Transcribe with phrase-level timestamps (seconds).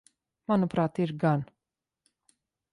[0.51, 1.45] Manuprāt, ir gan.